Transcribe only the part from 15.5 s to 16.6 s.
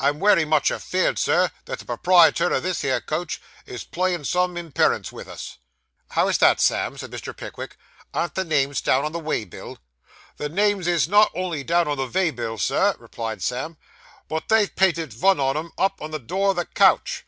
'em up, on the door o'